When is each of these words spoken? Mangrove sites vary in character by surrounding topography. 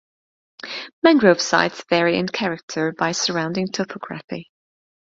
Mangrove 1.03 1.39
sites 1.39 1.83
vary 1.87 2.17
in 2.17 2.27
character 2.27 2.91
by 2.91 3.11
surrounding 3.11 3.67
topography. 3.67 4.49